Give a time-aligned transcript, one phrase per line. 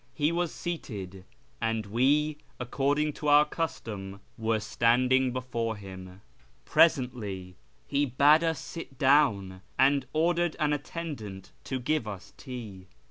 [0.15, 1.25] He was seated,
[1.61, 6.21] and we, according to our custom, were standing before him.
[6.65, 12.87] Presently he bade us sit down, and ordered an attendant to give us tea.